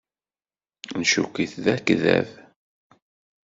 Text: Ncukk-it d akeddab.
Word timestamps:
Ncukk-it 0.99 1.53
d 1.63 1.65
akeddab. 1.73 2.29